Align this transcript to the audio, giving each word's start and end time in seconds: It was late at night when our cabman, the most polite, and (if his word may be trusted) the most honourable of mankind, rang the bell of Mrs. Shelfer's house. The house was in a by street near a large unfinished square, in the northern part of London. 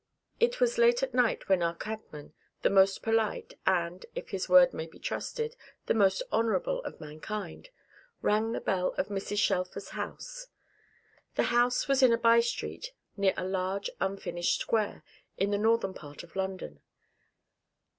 It 0.39 0.59
was 0.59 0.79
late 0.79 1.03
at 1.03 1.13
night 1.13 1.47
when 1.47 1.61
our 1.61 1.75
cabman, 1.75 2.33
the 2.63 2.71
most 2.71 3.03
polite, 3.03 3.53
and 3.67 4.03
(if 4.15 4.29
his 4.31 4.49
word 4.49 4.73
may 4.73 4.87
be 4.87 4.97
trusted) 4.97 5.55
the 5.85 5.93
most 5.93 6.23
honourable 6.33 6.83
of 6.85 6.99
mankind, 6.99 7.69
rang 8.23 8.51
the 8.51 8.61
bell 8.61 8.95
of 8.97 9.09
Mrs. 9.09 9.37
Shelfer's 9.37 9.89
house. 9.89 10.47
The 11.35 11.43
house 11.53 11.87
was 11.87 12.01
in 12.01 12.11
a 12.13 12.17
by 12.17 12.39
street 12.39 12.93
near 13.15 13.35
a 13.37 13.45
large 13.45 13.91
unfinished 13.99 14.59
square, 14.61 15.03
in 15.37 15.51
the 15.51 15.59
northern 15.59 15.93
part 15.93 16.23
of 16.23 16.35
London. 16.35 16.79